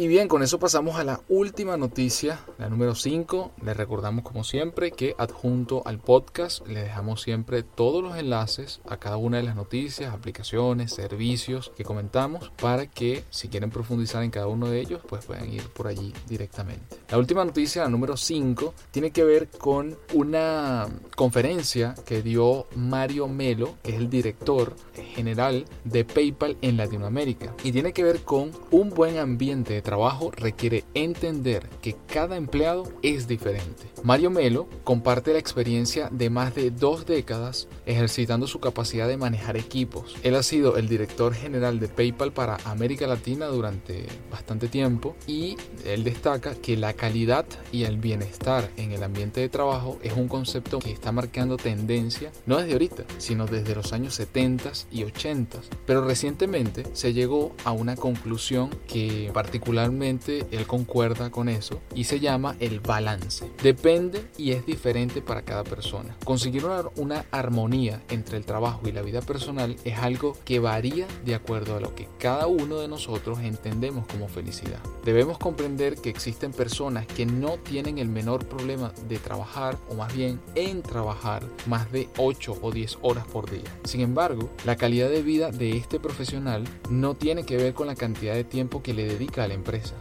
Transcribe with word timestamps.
Y 0.00 0.06
bien, 0.06 0.28
con 0.28 0.44
eso 0.44 0.60
pasamos 0.60 0.94
a 0.94 1.02
la 1.02 1.22
última 1.28 1.76
noticia, 1.76 2.38
la 2.56 2.68
número 2.68 2.94
5. 2.94 3.50
Les 3.64 3.76
recordamos 3.76 4.22
como 4.22 4.44
siempre 4.44 4.92
que 4.92 5.16
adjunto 5.18 5.82
al 5.86 5.98
podcast 5.98 6.64
le 6.68 6.84
dejamos 6.84 7.20
siempre 7.20 7.64
todos 7.64 8.00
los 8.00 8.16
enlaces 8.16 8.80
a 8.88 8.98
cada 8.98 9.16
una 9.16 9.38
de 9.38 9.42
las 9.42 9.56
noticias, 9.56 10.14
aplicaciones, 10.14 10.94
servicios 10.94 11.72
que 11.76 11.82
comentamos 11.82 12.52
para 12.62 12.86
que 12.86 13.24
si 13.30 13.48
quieren 13.48 13.70
profundizar 13.70 14.22
en 14.22 14.30
cada 14.30 14.46
uno 14.46 14.68
de 14.68 14.78
ellos, 14.78 15.00
pues 15.08 15.24
puedan 15.24 15.52
ir 15.52 15.64
por 15.70 15.88
allí 15.88 16.14
directamente. 16.28 16.96
La 17.08 17.18
última 17.18 17.44
noticia, 17.44 17.82
la 17.82 17.88
número 17.88 18.16
5, 18.16 18.74
tiene 18.92 19.10
que 19.10 19.24
ver 19.24 19.48
con 19.48 19.98
una 20.14 20.86
conferencia 21.16 21.96
que 22.06 22.22
dio 22.22 22.68
Mario 22.76 23.26
Melo, 23.26 23.74
que 23.82 23.90
es 23.90 23.98
el 23.98 24.08
director 24.08 24.76
general 24.94 25.64
de 25.82 26.04
PayPal 26.04 26.56
en 26.62 26.76
Latinoamérica. 26.76 27.52
Y 27.64 27.72
tiene 27.72 27.92
que 27.92 28.04
ver 28.04 28.20
con 28.20 28.52
un 28.70 28.90
buen 28.90 29.18
ambiente 29.18 29.74
de 29.74 29.87
trabajo 29.88 30.30
requiere 30.30 30.84
entender 30.92 31.66
que 31.80 31.96
cada 32.12 32.36
empleado 32.36 32.84
es 33.00 33.26
diferente. 33.26 33.84
Mario 34.02 34.28
Melo 34.28 34.68
comparte 34.84 35.32
la 35.32 35.38
experiencia 35.38 36.10
de 36.12 36.28
más 36.28 36.54
de 36.54 36.70
dos 36.70 37.06
décadas 37.06 37.68
ejercitando 37.86 38.46
su 38.46 38.60
capacidad 38.60 39.08
de 39.08 39.16
manejar 39.16 39.56
equipos. 39.56 40.14
Él 40.22 40.34
ha 40.34 40.42
sido 40.42 40.76
el 40.76 40.90
director 40.90 41.32
general 41.32 41.80
de 41.80 41.88
PayPal 41.88 42.32
para 42.32 42.58
América 42.66 43.06
Latina 43.06 43.46
durante 43.46 44.04
bastante 44.30 44.68
tiempo 44.68 45.16
y 45.26 45.56
él 45.86 46.04
destaca 46.04 46.54
que 46.54 46.76
la 46.76 46.92
calidad 46.92 47.46
y 47.72 47.84
el 47.84 47.96
bienestar 47.96 48.68
en 48.76 48.92
el 48.92 49.02
ambiente 49.02 49.40
de 49.40 49.48
trabajo 49.48 49.98
es 50.02 50.12
un 50.12 50.28
concepto 50.28 50.80
que 50.80 50.92
está 50.92 51.12
marcando 51.12 51.56
tendencia 51.56 52.30
no 52.44 52.58
desde 52.58 52.72
ahorita, 52.72 53.04
sino 53.16 53.46
desde 53.46 53.74
los 53.74 53.94
años 53.94 54.14
70 54.16 54.72
y 54.92 55.04
80. 55.04 55.60
Pero 55.86 56.04
recientemente 56.04 56.84
se 56.92 57.14
llegó 57.14 57.54
a 57.64 57.72
una 57.72 57.96
conclusión 57.96 58.68
que 58.86 59.30
particularmente 59.32 59.77
él 59.84 60.66
concuerda 60.66 61.30
con 61.30 61.48
eso 61.48 61.80
y 61.94 62.04
se 62.04 62.20
llama 62.20 62.56
el 62.60 62.80
balance. 62.80 63.50
Depende 63.62 64.24
y 64.36 64.52
es 64.52 64.66
diferente 64.66 65.22
para 65.22 65.42
cada 65.42 65.64
persona. 65.64 66.16
Conseguir 66.24 66.64
una, 66.96 67.24
armonía 67.30 68.02
entre 68.10 68.36
el 68.36 68.44
trabajo 68.44 68.88
y 68.88 68.92
la 68.92 69.02
vida 69.02 69.20
personal 69.20 69.76
es 69.84 69.98
algo 69.98 70.36
que 70.44 70.58
varía 70.58 71.06
de 71.24 71.34
acuerdo 71.34 71.76
a 71.76 71.80
lo 71.80 71.94
que 71.94 72.08
cada 72.18 72.46
uno 72.46 72.78
de 72.78 72.88
nosotros 72.88 73.38
entendemos 73.40 74.06
como 74.06 74.28
felicidad. 74.28 74.80
Debemos 75.04 75.38
comprender 75.38 75.96
que 75.96 76.10
existen 76.10 76.52
personas 76.52 77.06
que 77.06 77.26
no 77.26 77.58
tienen 77.58 77.98
el 77.98 78.08
menor 78.08 78.46
problema 78.46 78.92
de 79.08 79.18
trabajar 79.18 79.76
o 79.88 79.94
más 79.94 80.14
bien 80.14 80.40
en 80.54 80.82
trabajar 80.82 81.44
más 81.66 81.90
de 81.92 82.08
8 82.18 82.58
o 82.62 82.70
10 82.70 82.98
horas 83.02 83.26
por 83.26 83.50
día. 83.50 83.64
Sin 83.84 84.00
embargo, 84.00 84.50
la 84.64 84.76
calidad 84.76 85.10
de 85.10 85.22
vida 85.22 85.50
de 85.50 85.76
este 85.76 86.00
profesional 86.00 86.64
no 86.90 87.14
tiene 87.14 87.44
que 87.44 87.56
ver 87.56 87.74
con 87.74 87.86
la 87.86 87.94
cantidad 87.94 88.34
de 88.34 88.44
tiempo 88.44 88.82
que 88.82 88.94
le 88.94 89.04
dedica 89.04 89.44
a 89.44 89.48
la 89.48 89.54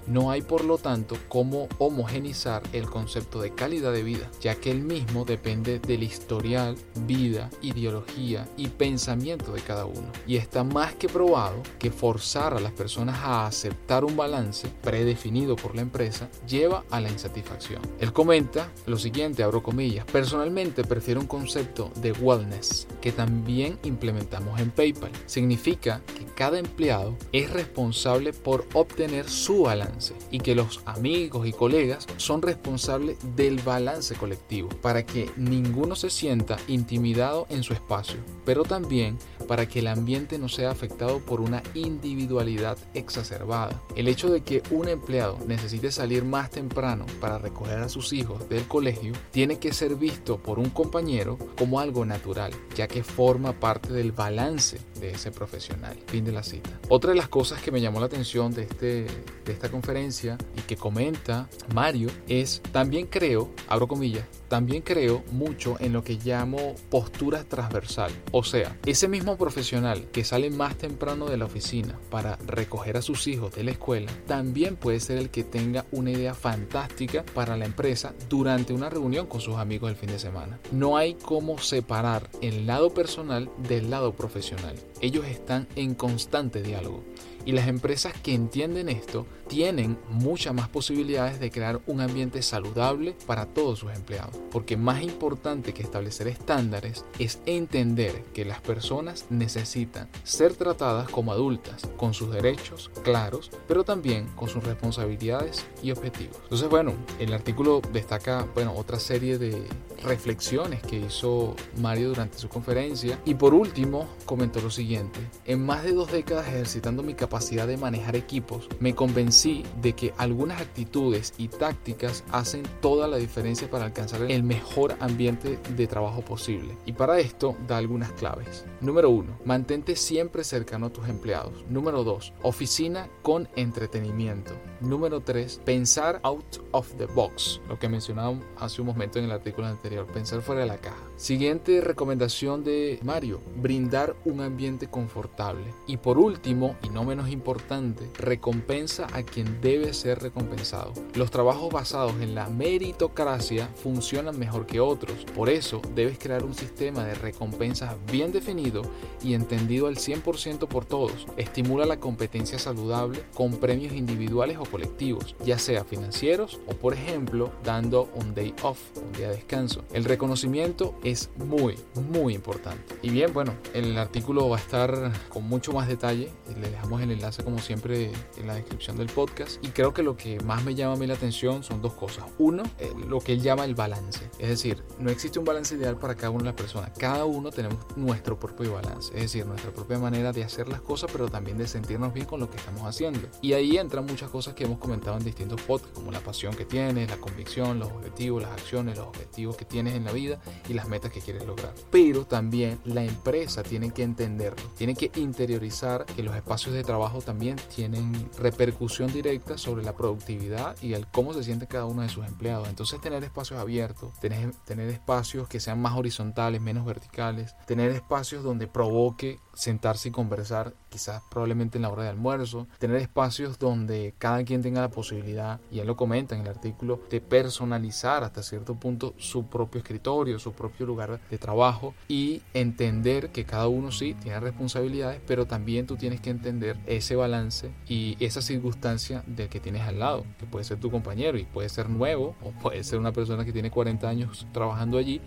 No 0.07 0.31
hay 0.31 0.41
por 0.41 0.63
lo 0.63 0.77
tanto 0.77 1.17
cómo 1.27 1.67
homogenizar 1.77 2.63
el 2.71 2.89
concepto 2.89 3.41
de 3.41 3.53
calidad 3.53 3.91
de 3.91 4.03
vida, 4.03 4.29
ya 4.39 4.55
que 4.55 4.71
el 4.71 4.81
mismo 4.81 5.25
depende 5.25 5.79
del 5.79 6.03
historial, 6.03 6.77
vida, 7.01 7.49
ideología 7.61 8.47
y 8.55 8.69
pensamiento 8.69 9.51
de 9.51 9.61
cada 9.61 9.85
uno. 9.85 10.11
Y 10.25 10.37
está 10.37 10.63
más 10.63 10.93
que 10.95 11.09
probado 11.09 11.61
que 11.79 11.91
forzar 11.91 12.53
a 12.53 12.61
las 12.61 12.71
personas 12.71 13.17
a 13.21 13.45
aceptar 13.45 14.05
un 14.05 14.15
balance 14.15 14.69
predefinido 14.81 15.57
por 15.57 15.75
la 15.75 15.81
empresa 15.81 16.29
lleva 16.47 16.85
a 16.89 17.01
la 17.01 17.09
insatisfacción. 17.09 17.81
Él 17.99 18.13
comenta 18.13 18.71
lo 18.85 18.97
siguiente, 18.97 19.43
abro 19.43 19.61
comillas, 19.61 20.05
personalmente 20.05 20.85
prefiero 20.85 21.19
un 21.19 21.27
concepto 21.27 21.91
de 21.97 22.13
wellness 22.13 22.87
que 23.01 23.11
también 23.11 23.77
implementamos 23.83 24.59
en 24.61 24.71
PayPal. 24.71 25.11
Significa 25.25 26.01
que 26.17 26.25
cada 26.35 26.57
empleado 26.57 27.17
es 27.33 27.49
responsable 27.51 28.31
por 28.31 28.65
obtener 28.73 29.29
su 29.29 29.56
balance 29.63 30.13
y 30.31 30.39
que 30.39 30.55
los 30.55 30.81
amigos 30.85 31.47
y 31.47 31.53
colegas 31.53 32.07
son 32.17 32.41
responsables 32.41 33.17
del 33.35 33.59
balance 33.59 34.15
colectivo 34.15 34.69
para 34.81 35.05
que 35.05 35.29
ninguno 35.37 35.95
se 35.95 36.09
sienta 36.09 36.57
intimidado 36.67 37.47
en 37.49 37.63
su 37.63 37.73
espacio, 37.73 38.17
pero 38.45 38.63
también 38.63 39.17
para 39.47 39.67
que 39.67 39.79
el 39.79 39.87
ambiente 39.87 40.37
no 40.37 40.49
sea 40.49 40.71
afectado 40.71 41.19
por 41.19 41.41
una 41.41 41.63
individualidad 41.73 42.77
exacerbada. 42.93 43.81
El 43.95 44.07
hecho 44.07 44.29
de 44.29 44.41
que 44.41 44.63
un 44.71 44.87
empleado 44.87 45.37
necesite 45.47 45.91
salir 45.91 46.23
más 46.23 46.49
temprano 46.49 47.05
para 47.19 47.37
recoger 47.37 47.79
a 47.79 47.89
sus 47.89 48.13
hijos 48.13 48.47
del 48.49 48.67
colegio 48.67 49.13
tiene 49.31 49.59
que 49.59 49.73
ser 49.73 49.95
visto 49.95 50.37
por 50.37 50.59
un 50.59 50.69
compañero 50.69 51.37
como 51.57 51.79
algo 51.79 52.05
natural, 52.05 52.51
ya 52.75 52.87
que 52.87 53.03
forma 53.03 53.53
parte 53.53 53.93
del 53.93 54.11
balance 54.11 54.79
de 54.99 55.11
ese 55.11 55.31
profesional. 55.31 55.97
Fin 56.07 56.25
de 56.25 56.31
la 56.31 56.43
cita. 56.43 56.69
Otra 56.89 57.11
de 57.11 57.17
las 57.17 57.27
cosas 57.27 57.61
que 57.61 57.71
me 57.71 57.81
llamó 57.81 57.99
la 57.99 58.07
atención 58.07 58.53
de, 58.53 58.63
este, 58.63 59.07
de 59.47 59.53
esta 59.53 59.71
conferencia 59.71 60.37
y 60.55 60.61
que 60.61 60.75
comenta 60.75 61.49
Mario 61.73 62.09
es, 62.27 62.61
también 62.71 63.07
creo, 63.07 63.49
abro 63.67 63.87
comillas, 63.87 64.25
también 64.47 64.81
creo 64.81 65.23
mucho 65.31 65.75
en 65.79 65.93
lo 65.93 66.03
que 66.03 66.19
llamo 66.23 66.75
postura 66.89 67.43
transversal. 67.43 68.11
O 68.31 68.43
sea, 68.43 68.77
ese 68.85 69.07
mismo 69.07 69.37
profesional 69.37 70.07
que 70.11 70.23
sale 70.23 70.49
más 70.49 70.77
temprano 70.77 71.25
de 71.25 71.37
la 71.37 71.45
oficina 71.45 71.99
para 72.09 72.37
recoger 72.45 72.97
a 72.97 73.01
sus 73.01 73.27
hijos 73.27 73.53
de 73.55 73.63
la 73.63 73.71
escuela, 73.71 74.11
también 74.25 74.75
puede 74.75 74.99
ser 74.99 75.17
el 75.17 75.29
que 75.29 75.43
tenga 75.43 75.85
una 75.91 76.11
idea 76.11 76.33
fantástica 76.33 77.23
para 77.33 77.57
la 77.57 77.65
empresa 77.65 78.13
durante 78.29 78.73
una 78.73 78.89
reunión 78.89 79.27
con 79.27 79.41
sus 79.41 79.55
amigos 79.55 79.89
el 79.89 79.97
fin 79.97 80.09
de 80.09 80.19
semana. 80.19 80.59
No 80.71 80.97
hay 80.97 81.15
cómo 81.15 81.57
separar 81.57 82.29
el 82.41 82.67
lado 82.67 82.93
personal 82.93 83.49
del 83.67 83.89
lado 83.89 84.13
profesional. 84.13 84.75
Ellos 85.01 85.25
están 85.25 85.67
en 85.75 85.95
constante 85.95 86.61
diálogo. 86.61 87.03
Y 87.45 87.53
las 87.53 87.67
empresas 87.67 88.13
que 88.21 88.33
entienden 88.33 88.89
esto 88.89 89.25
tienen 89.47 89.97
muchas 90.09 90.53
más 90.53 90.67
posibilidades 90.67 91.39
de 91.39 91.51
crear 91.51 91.81
un 91.87 92.01
ambiente 92.01 92.41
saludable 92.41 93.15
para 93.25 93.45
todos 93.45 93.79
sus 93.79 93.91
empleados. 93.91 94.35
Porque 94.51 94.77
más 94.77 95.01
importante 95.01 95.73
que 95.73 95.83
establecer 95.83 96.27
estándares 96.27 97.05
es 97.19 97.39
entender 97.45 98.23
que 98.33 98.45
las 98.45 98.61
personas 98.61 99.25
necesitan 99.29 100.09
ser 100.23 100.53
tratadas 100.55 101.09
como 101.09 101.31
adultas, 101.31 101.83
con 101.97 102.13
sus 102.13 102.31
derechos 102.31 102.91
claros, 103.03 103.51
pero 103.67 103.83
también 103.83 104.27
con 104.35 104.49
sus 104.49 104.63
responsabilidades 104.63 105.65
y 105.81 105.91
objetivos. 105.91 106.37
Entonces, 106.43 106.69
bueno, 106.69 106.93
el 107.19 107.33
artículo 107.33 107.81
destaca, 107.93 108.47
bueno, 108.53 108.73
otra 108.75 108.99
serie 108.99 109.37
de 109.37 109.65
reflexiones 110.03 110.81
que 110.81 110.99
hizo 110.99 111.55
Mario 111.77 112.09
durante 112.09 112.37
su 112.37 112.49
conferencia. 112.49 113.19
Y 113.25 113.35
por 113.35 113.53
último, 113.53 114.07
comentó 114.25 114.61
lo 114.61 114.69
siguiente. 114.69 115.19
En 115.45 115.65
más 115.65 115.83
de 115.83 115.93
dos 115.93 116.11
décadas 116.11 116.47
ejercitando 116.47 117.03
mi 117.03 117.13
capacidad 117.13 117.67
de 117.67 117.77
manejar 117.77 118.15
equipos, 118.15 118.67
me 118.79 118.93
convencí 118.95 119.36
de 119.37 119.93
que 119.93 120.13
algunas 120.17 120.59
actitudes 120.59 121.33
y 121.37 121.47
tácticas 121.47 122.23
hacen 122.31 122.63
toda 122.81 123.07
la 123.07 123.17
diferencia 123.17 123.69
para 123.69 123.85
alcanzar 123.85 124.23
el 124.23 124.41
mejor 124.41 124.95
ambiente 124.99 125.59
de 125.75 125.85
trabajo 125.85 126.21
posible. 126.21 126.75
Y 126.87 126.93
para 126.93 127.19
esto 127.19 127.55
da 127.67 127.77
algunas 127.77 128.11
claves. 128.13 128.65
Número 128.81 129.11
1. 129.11 129.41
Mantente 129.45 129.95
siempre 129.95 130.43
cercano 130.43 130.87
a 130.87 130.89
tus 130.89 131.07
empleados. 131.07 131.65
Número 131.69 132.03
2. 132.03 132.33
Oficina 132.41 133.09
con 133.21 133.47
entretenimiento. 133.55 134.53
Número 134.81 135.21
3. 135.21 135.61
Pensar 135.63 136.19
out 136.23 136.57
of 136.71 136.91
the 136.97 137.05
box. 137.05 137.61
Lo 137.69 137.77
que 137.77 137.89
mencionaba 137.89 138.39
hace 138.57 138.81
un 138.81 138.87
momento 138.87 139.19
en 139.19 139.25
el 139.25 139.31
artículo 139.31 139.67
anterior. 139.67 140.07
Pensar 140.07 140.41
fuera 140.41 140.61
de 140.61 140.67
la 140.67 140.77
caja. 140.77 140.97
Siguiente 141.15 141.81
recomendación 141.81 142.63
de 142.63 142.99
Mario. 143.03 143.39
Brindar 143.55 144.15
un 144.25 144.41
ambiente 144.41 144.87
confortable. 144.87 145.73
Y 145.85 145.97
por 145.97 146.17
último, 146.17 146.75
y 146.81 146.89
no 146.89 147.03
menos 147.03 147.29
importante, 147.29 148.09
recompensa 148.17 149.05
a 149.13 149.26
quien 149.27 149.61
debe 149.61 149.93
ser 149.93 150.19
recompensado. 150.19 150.93
Los 151.15 151.31
trabajos 151.31 151.71
basados 151.71 152.13
en 152.21 152.35
la 152.35 152.49
meritocracia 152.49 153.69
funcionan 153.75 154.39
mejor 154.39 154.65
que 154.65 154.79
otros. 154.79 155.25
Por 155.35 155.49
eso 155.49 155.81
debes 155.95 156.17
crear 156.17 156.43
un 156.43 156.53
sistema 156.53 157.03
de 157.03 157.15
recompensas 157.15 157.95
bien 158.11 158.31
definido 158.31 158.81
y 159.23 159.33
entendido 159.33 159.87
al 159.87 159.97
100% 159.97 160.67
por 160.67 160.85
todos. 160.85 161.27
Estimula 161.37 161.85
la 161.85 161.99
competencia 161.99 162.59
saludable 162.59 163.23
con 163.33 163.57
premios 163.57 163.93
individuales 163.93 164.57
o 164.57 164.63
colectivos, 164.63 165.35
ya 165.43 165.57
sea 165.57 165.83
financieros 165.83 166.59
o 166.67 166.73
por 166.73 166.93
ejemplo 166.93 167.51
dando 167.63 168.09
un 168.15 168.33
day 168.33 168.53
off, 168.63 168.79
un 168.95 169.11
día 169.13 169.29
de 169.29 169.35
descanso. 169.35 169.83
El 169.93 170.05
reconocimiento 170.05 170.95
es 171.03 171.29
muy, 171.37 171.75
muy 172.11 172.33
importante. 172.33 172.95
Y 173.01 173.09
bien, 173.09 173.33
bueno, 173.33 173.53
el 173.73 173.97
artículo 173.97 174.49
va 174.49 174.57
a 174.57 174.59
estar 174.59 175.11
con 175.29 175.43
mucho 175.43 175.73
más 175.73 175.87
detalle. 175.87 176.29
Le 176.59 176.69
dejamos 176.69 177.01
el 177.01 177.11
enlace 177.11 177.43
como 177.43 177.59
siempre 177.59 178.11
en 178.37 178.47
la 178.47 178.55
descripción 178.55 178.97
del 178.97 179.07
podcast. 179.17 179.65
Y 179.65 179.69
creo 179.69 179.95
que 179.95 180.03
lo 180.03 180.15
que 180.15 180.39
más 180.41 180.63
me 180.63 180.75
llama 180.75 180.93
a 180.93 180.95
mí 180.95 181.07
la 181.07 181.15
atención 181.15 181.63
son 181.63 181.81
dos 181.81 181.93
cosas. 181.93 182.25
Uno, 182.37 182.61
eh, 182.77 182.93
lo 183.07 183.19
que 183.19 183.33
él 183.33 183.41
llama 183.41 183.65
el 183.65 183.73
balance. 183.73 184.29
Es 184.37 184.49
decir, 184.49 184.83
no 184.99 185.09
existe 185.09 185.39
un 185.39 185.45
balance 185.45 185.73
ideal 185.73 185.97
para 185.97 186.13
cada 186.13 186.29
una 186.29 186.43
de 186.43 186.49
las 186.49 186.53
personas. 186.53 186.91
Cada 186.99 187.25
uno 187.25 187.49
tenemos 187.49 187.79
nuestro 187.95 188.39
propio 188.39 188.75
balance. 188.75 189.11
Es 189.15 189.21
decir, 189.21 189.47
nuestra 189.47 189.71
propia 189.71 189.97
manera 189.97 190.33
de 190.33 190.43
hacer 190.43 190.67
las 190.67 190.81
cosas, 190.81 191.09
pero 191.11 191.29
también 191.29 191.57
de 191.57 191.67
sentirnos 191.67 192.13
bien 192.13 192.27
con 192.27 192.39
lo 192.39 192.47
que 192.51 192.57
estamos 192.57 192.83
haciendo. 192.83 193.27
Y 193.41 193.53
ahí 193.53 193.77
entran 193.77 194.05
muchas 194.05 194.29
cosas 194.29 194.53
que 194.53 194.65
hemos 194.65 194.77
comentado 194.77 195.17
en 195.17 195.23
distintos 195.23 195.59
podcasts, 195.61 195.95
como 195.95 196.11
la 196.11 196.19
pasión 196.19 196.53
que 196.53 196.65
tienes, 196.65 197.09
la 197.09 197.17
convicción, 197.17 197.79
los 197.79 197.89
objetivos, 197.89 198.43
las 198.43 198.51
acciones, 198.51 198.99
los 198.99 199.07
objetivos 199.07 199.57
que 199.57 199.65
tienes 199.65 199.95
en 199.95 200.05
la 200.05 200.11
vida 200.11 200.39
y 200.69 200.73
las 200.73 200.87
metas 200.87 201.11
que 201.11 201.21
quieres 201.21 201.43
lograr. 201.47 201.73
Pero 201.89 202.27
también 202.27 202.79
la 202.85 203.03
empresa 203.03 203.63
tiene 203.63 203.89
que 203.89 204.03
entenderlo, 204.03 204.61
tiene 204.77 204.93
que 204.93 205.09
interiorizar 205.15 206.05
que 206.05 206.21
los 206.21 206.35
espacios 206.35 206.75
de 206.75 206.83
trabajo 206.83 207.19
también 207.21 207.55
tienen 207.75 208.13
repercusión 208.37 209.06
directa 209.11 209.57
sobre 209.57 209.83
la 209.83 209.95
productividad 209.95 210.75
y 210.81 210.93
el 210.93 211.07
cómo 211.07 211.33
se 211.33 211.43
siente 211.43 211.67
cada 211.67 211.85
uno 211.85 212.01
de 212.01 212.09
sus 212.09 212.25
empleados. 212.25 212.67
Entonces 212.69 212.99
tener 213.01 213.23
espacios 213.23 213.59
abiertos, 213.59 214.19
tener, 214.19 214.51
tener 214.65 214.89
espacios 214.89 215.47
que 215.47 215.59
sean 215.59 215.81
más 215.81 215.97
horizontales, 215.97 216.61
menos 216.61 216.85
verticales, 216.85 217.55
tener 217.65 217.91
espacios 217.91 218.43
donde 218.43 218.67
provoque 218.67 219.39
sentarse 219.53 220.09
y 220.09 220.11
conversar, 220.11 220.73
quizás 220.89 221.21
probablemente 221.29 221.77
en 221.77 221.83
la 221.83 221.89
hora 221.89 222.03
de 222.03 222.09
almuerzo, 222.09 222.67
tener 222.79 222.97
espacios 222.97 223.59
donde 223.59 224.13
cada 224.17 224.43
quien 224.43 224.61
tenga 224.61 224.81
la 224.81 224.89
posibilidad, 224.89 225.59
y 225.71 225.79
él 225.79 225.87
lo 225.87 225.95
comenta 225.95 226.35
en 226.35 226.41
el 226.41 226.47
artículo, 226.47 227.01
de 227.09 227.21
personalizar 227.21 228.23
hasta 228.23 228.43
cierto 228.43 228.75
punto 228.75 229.13
su 229.17 229.45
propio 229.45 229.79
escritorio, 229.79 230.39
su 230.39 230.53
propio 230.53 230.85
lugar 230.85 231.19
de 231.29 231.37
trabajo 231.37 231.93
y 232.07 232.41
entender 232.53 233.29
que 233.29 233.45
cada 233.45 233.67
uno 233.67 233.91
sí 233.91 234.15
tiene 234.15 234.39
responsabilidades, 234.39 235.21
pero 235.25 235.45
también 235.45 235.87
tú 235.87 235.97
tienes 235.97 236.21
que 236.21 236.29
entender 236.29 236.77
ese 236.85 237.15
balance 237.15 237.71
y 237.87 238.17
esa 238.19 238.41
circunstancia 238.41 239.23
del 239.27 239.49
que 239.49 239.59
tienes 239.59 239.81
al 239.83 239.99
lado, 239.99 240.25
que 240.39 240.45
puede 240.45 240.65
ser 240.65 240.79
tu 240.79 240.91
compañero 240.91 241.37
y 241.37 241.43
puede 241.45 241.69
ser 241.69 241.89
nuevo 241.89 242.35
o 242.41 242.51
puede 242.51 242.83
ser 242.83 242.99
una 242.99 243.11
persona 243.11 243.45
que 243.45 243.53
tiene 243.53 243.71
40 243.71 244.07
años 244.07 244.47
trabajando 244.51 244.97
allí, 244.97 245.21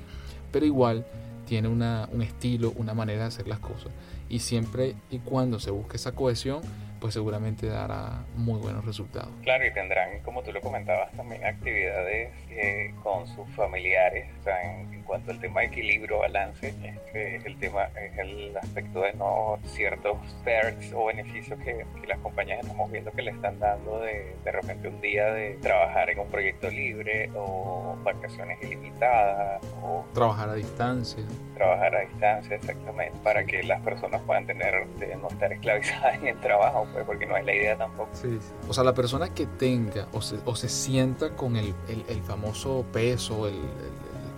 pero 0.53 0.67
igual 0.67 1.07
tiene 1.51 1.67
una, 1.67 2.09
un 2.13 2.23
estilo, 2.23 2.73
una 2.77 2.95
manera 2.95 3.23
de 3.23 3.27
hacer 3.27 3.49
las 3.49 3.59
cosas. 3.59 3.91
Y 4.29 4.39
siempre 4.39 4.95
y 5.11 5.19
cuando 5.19 5.59
se 5.59 5.73
busque 5.73 5.97
esa 5.97 6.13
cohesión, 6.13 6.61
pues 7.01 7.15
seguramente 7.15 7.67
dará 7.67 8.25
muy 8.37 8.61
buenos 8.61 8.85
resultados. 8.85 9.31
Claro, 9.43 9.67
y 9.67 9.73
tendrán, 9.73 10.21
como 10.21 10.43
tú 10.43 10.53
lo 10.53 10.61
comentabas, 10.61 11.11
también 11.13 11.45
actividades 11.45 12.31
eh, 12.51 12.95
con 13.03 13.27
sus 13.27 13.49
familiares, 13.57 14.29
o 14.41 14.43
sea, 14.45 14.63
en, 14.63 15.01
cuanto 15.11 15.33
al 15.33 15.41
tema 15.41 15.63
de 15.63 15.67
equilibrio, 15.67 16.19
balance, 16.21 16.73
es 17.13 17.45
el 17.45 17.59
tema, 17.59 17.87
es 17.97 18.17
el 18.17 18.57
aspecto 18.57 19.01
de 19.01 19.13
no 19.15 19.59
ciertos 19.65 20.17
perks 20.45 20.93
o 20.93 21.07
beneficios 21.07 21.59
que, 21.65 21.85
las 22.07 22.19
compañías 22.21 22.61
estamos 22.61 22.91
viendo 22.91 23.11
que 23.13 23.23
le 23.23 23.31
están 23.33 23.59
dando 23.59 24.01
de, 24.01 24.37
de 24.45 24.53
repente 24.53 24.89
un 24.89 25.01
día 25.01 25.33
de 25.33 25.55
trabajar 25.63 26.11
en 26.11 26.21
un 26.21 26.29
proyecto 26.29 26.71
libre 26.71 27.31
o 27.37 27.97
vacaciones 28.03 28.63
ilimitadas 28.63 29.63
o 29.83 30.05
trabajar 30.15 30.51
a 30.51 30.55
distancia. 30.55 31.25
Trabajar 31.55 31.95
a 31.95 32.01
distancia, 32.01 32.57
exactamente, 32.57 33.19
para 33.23 33.45
que 33.45 33.63
las 33.63 33.81
personas 33.83 34.21
puedan 34.23 34.47
tener, 34.47 34.87
de 34.99 35.17
no 35.17 35.29
estar 35.29 35.53
esclavizadas 35.53 36.15
en 36.21 36.29
el 36.29 36.41
trabajo 36.41 36.87
pues, 36.93 37.05
porque 37.05 37.27
no 37.27 37.37
es 37.37 37.45
la 37.45 37.55
idea 37.55 37.77
tampoco. 37.77 38.11
Sí, 38.13 38.39
O 38.69 38.75
sea, 38.75 38.85
la 38.85 38.95
persona 38.95 39.33
que 39.35 39.47
tenga 39.47 40.09
o 40.13 40.21
se, 40.21 40.39
o 40.45 40.57
se 40.57 40.69
sienta 40.69 41.35
con 41.37 41.57
el, 41.57 41.75
el, 41.89 42.23
famoso 42.23 42.85
peso, 42.93 43.47
el, 43.47 43.55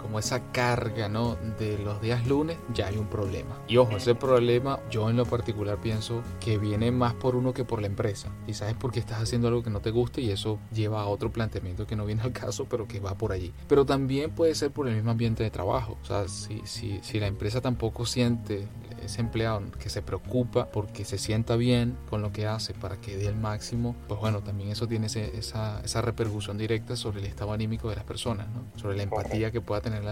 como 0.00 0.18
esa 0.18 0.52
carga, 0.52 1.08
¿no? 1.08 1.36
De 1.58 1.78
los 1.78 2.00
días 2.02 2.26
lunes, 2.26 2.58
ya 2.74 2.88
hay 2.88 2.98
un 2.98 3.06
problema. 3.06 3.58
Y 3.68 3.76
ojo, 3.76 3.96
ese 3.96 4.14
problema 4.14 4.80
yo 4.90 5.08
en 5.08 5.16
lo 5.16 5.24
particular 5.24 5.78
pienso 5.78 6.22
que 6.40 6.58
viene 6.58 6.90
más 6.90 7.14
por 7.14 7.36
uno 7.36 7.54
que 7.54 7.64
por 7.64 7.80
la 7.80 7.86
empresa. 7.86 8.28
Quizás 8.46 8.70
es 8.70 8.74
porque 8.74 9.00
estás 9.00 9.22
haciendo 9.22 9.48
algo 9.48 9.62
que 9.62 9.70
no 9.70 9.80
te 9.80 9.90
guste 9.90 10.20
y 10.20 10.30
eso 10.30 10.58
lleva 10.72 11.02
a 11.02 11.06
otro 11.06 11.30
planteamiento 11.30 11.86
que 11.86 11.96
no 11.96 12.04
viene 12.04 12.22
al 12.22 12.32
caso, 12.32 12.66
pero 12.68 12.86
que 12.86 13.00
va 13.00 13.14
por 13.14 13.32
allí. 13.32 13.54
Pero 13.68 13.86
también 13.86 14.32
puede 14.32 14.54
ser 14.54 14.70
por 14.70 14.88
el 14.88 14.94
mismo 14.94 15.12
ambiente 15.12 15.42
de 15.42 15.50
trabajo. 15.50 15.96
O 16.02 16.04
sea, 16.04 16.28
si, 16.28 16.60
si, 16.64 17.00
si 17.02 17.20
la 17.20 17.26
empresa 17.28 17.60
tampoco 17.60 18.04
siente 18.04 18.68
ese 19.04 19.20
empleado 19.20 19.62
que 19.78 19.90
se 19.90 20.02
preocupa 20.02 20.66
porque 20.70 21.04
se 21.04 21.18
sienta 21.18 21.56
bien 21.56 21.96
con 22.08 22.22
lo 22.22 22.32
que 22.32 22.46
hace 22.46 22.74
para 22.74 22.96
que 22.96 23.16
dé 23.16 23.26
el 23.26 23.36
máximo, 23.36 23.94
pues 24.08 24.20
bueno, 24.20 24.42
también 24.42 24.70
eso 24.70 24.86
tiene 24.86 25.06
esa, 25.06 25.80
esa 25.80 26.02
repercusión 26.02 26.58
directa 26.58 26.96
sobre 26.96 27.20
el 27.20 27.26
estado 27.26 27.52
anímico 27.52 27.88
de 27.88 27.96
las 27.96 28.04
personas, 28.04 28.48
¿no? 28.48 28.62
sobre 28.80 28.96
la 28.96 29.02
empatía 29.02 29.50
que 29.50 29.60
pueda 29.60 29.80
tener 29.80 30.02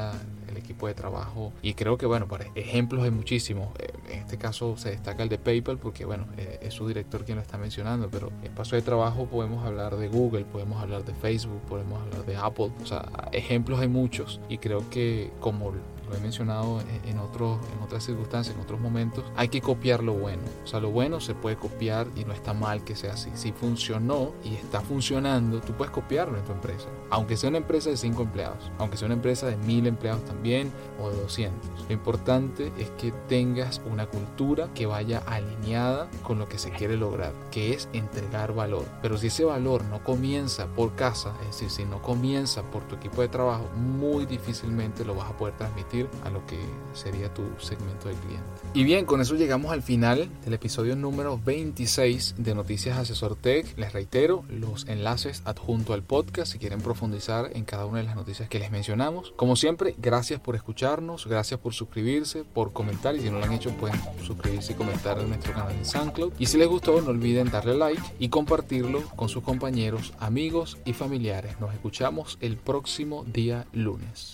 el 0.48 0.56
equipo 0.56 0.87
de 0.87 0.94
trabajo. 0.94 1.52
Y 1.62 1.75
creo 1.75 1.98
que, 1.98 2.06
bueno, 2.06 2.28
para 2.28 2.46
ejemplos 2.54 3.04
hay 3.04 3.10
muchísimos. 3.10 3.69
Eh, 3.78 3.92
en 4.10 4.19
este 4.20 4.38
caso 4.38 4.76
se 4.76 4.90
destaca 4.90 5.22
el 5.22 5.28
de 5.28 5.38
PayPal 5.38 5.78
porque, 5.78 6.04
bueno, 6.04 6.26
eh, 6.37 6.58
es 6.62 6.75
su 6.75 6.87
director 6.87 7.25
quien 7.25 7.37
lo 7.37 7.42
está 7.42 7.58
mencionando, 7.58 8.08
pero 8.10 8.31
en 8.42 8.52
paso 8.52 8.76
de 8.76 8.82
trabajo 8.82 9.26
podemos 9.26 9.64
hablar 9.64 9.96
de 9.96 10.08
Google, 10.08 10.44
podemos 10.44 10.82
hablar 10.82 11.04
de 11.04 11.14
Facebook, 11.14 11.60
podemos 11.69 12.00
hablar 12.02 12.25
de 12.26 12.37
Apple. 12.37 12.70
O 12.82 12.87
sea, 12.87 13.08
ejemplos 13.32 13.81
hay 13.81 13.88
muchos 13.88 14.40
y 14.48 14.58
creo 14.58 14.88
que 14.90 15.31
como 15.40 15.72
lo 16.11 16.17
he 16.17 16.21
mencionado 16.21 16.83
en, 17.05 17.19
otros, 17.19 17.59
en 17.75 17.83
otras 17.83 18.05
circunstancias, 18.05 18.55
en 18.55 18.62
otros 18.62 18.81
momentos, 18.81 19.25
hay 19.37 19.49
que 19.49 19.61
copiar 19.61 20.03
lo 20.03 20.15
bueno. 20.15 20.43
O 20.65 20.67
sea, 20.67 20.81
lo 20.81 20.91
bueno 20.91 21.21
se 21.21 21.35
puede 21.35 21.57
copiar 21.57 22.09
y 22.17 22.25
no 22.25 22.33
está 22.33 22.53
mal 22.53 22.85
que 22.85 22.97
sea 22.97 23.15
así. 23.15 23.31
Si 23.35 23.53
funcionó 23.53 24.33
y 24.45 24.55
está 24.55 24.81
funcionando, 24.81 25.61
tú 25.61 25.73
puedes 25.73 25.93
copiarlo 25.93 26.37
en 26.37 26.45
tu 26.45 26.53
empresa. 26.53 26.89
Aunque 27.11 27.37
sea 27.37 27.49
una 27.49 27.59
empresa 27.59 27.91
de 27.91 27.97
5 27.97 28.23
empleados, 28.23 28.71
aunque 28.79 28.97
sea 28.97 29.07
una 29.07 29.15
empresa 29.15 29.47
de 29.47 29.57
1000 29.57 29.87
empleados 29.87 30.25
también 30.25 30.73
o 31.01 31.11
de 31.11 31.21
200. 31.21 31.87
Lo 31.89 31.93
importante 31.93 32.73
es 32.79 32.91
que 32.91 33.12
tengas 33.29 33.81
una 33.91 34.07
cultura 34.07 34.69
que 34.75 34.87
vaya 34.87 35.23
alineada 35.27 36.09
con 36.23 36.39
lo 36.39 36.49
que 36.49 36.59
se 36.59 36.71
quiere 36.71 36.97
lograr, 36.97 37.33
que 37.51 37.73
es 37.73 37.89
entregar 37.93 38.53
valor. 38.55 38.85
Pero 39.03 39.17
si 39.17 39.29
ese 39.29 39.45
valor 39.45 39.85
no 39.85 40.03
comienza 40.03 40.67
por 40.67 40.95
casa, 40.95 41.35
es 41.43 41.47
decir, 41.49 41.71
si 41.71 41.85
no 41.85 42.03
comienza 42.03 42.62
por 42.62 42.83
tu 42.85 42.97
equipo 42.97 43.23
de 43.23 43.29
trabajo, 43.29 43.69
muy 43.77 44.27
difícilmente 44.27 45.05
lo 45.05 45.15
vas 45.15 45.31
a 45.31 45.37
poder 45.37 45.57
transmitir 45.57 46.00
a 46.25 46.31
lo 46.31 46.44
que 46.47 46.58
sería 46.93 47.32
tu 47.32 47.43
segmento 47.58 48.08
de 48.08 48.14
cliente. 48.14 48.44
Y 48.75 48.85
bien, 48.85 49.05
con 49.05 49.20
eso 49.20 49.35
llegamos 49.35 49.73
al 49.73 49.82
final 49.82 50.29
del 50.44 50.55
episodio 50.55 50.97
número 50.97 51.41
26 51.44 52.37
de 52.38 52.55
Noticias 52.55 52.99
Asesor 52.99 53.37
Tech. 53.37 53.76
Les 53.76 53.93
reitero 53.93 54.44
los 54.49 54.87
enlaces 54.87 55.43
adjunto 55.44 55.93
al 55.93 56.02
podcast 56.02 56.52
si 56.52 56.58
quieren 56.58 56.81
profundizar 56.81 57.50
en 57.55 57.64
cada 57.64 57.87
una 57.87 57.99
de 57.99 58.05
las 58.05 58.17
noticias 58.17 58.49
que 58.49 58.58
les 58.58 58.70
mencionamos. 58.70 59.32
Como 59.37 59.56
siempre, 59.56 59.94
gracias 59.99 60.41
por 60.41 60.56
escucharnos, 60.56 61.26
gracias 61.26 61.58
por 61.61 61.75
suscribirse, 61.75 62.44
por 62.44 62.73
comentar 62.73 63.14
y 63.17 63.20
si 63.20 63.31
no 63.31 63.38
lo 63.38 63.44
han 63.44 63.52
hecho 63.52 63.70
pueden 63.70 64.00
suscribirse 64.25 64.73
y 64.73 64.76
comentar 64.76 65.19
en 65.19 65.29
nuestro 65.29 65.52
canal 65.52 65.76
de 65.76 65.85
SoundCloud. 65.85 66.32
Y 66.38 66.47
si 66.47 66.58
les 66.58 66.69
gustó, 66.69 67.00
no 67.00 67.11
olviden 67.11 67.50
darle 67.50 67.75
like 67.75 68.02
y 68.19 68.29
compartirlo 68.29 69.02
con 69.17 69.29
sus 69.29 69.43
compañeros, 69.43 70.12
amigos 70.19 70.79
y 70.85 70.93
familiares. 70.93 71.58
Nos 71.61 71.73
escuchamos 71.75 72.38
el 72.41 72.56
próximo 72.56 73.25
día 73.25 73.67
lunes. 73.73 74.29